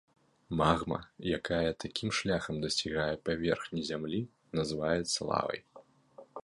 [0.61, 0.97] Магма,
[1.39, 4.19] якая такім шляхам дасягае паверхні зямлі,
[4.63, 5.59] называецца лавай.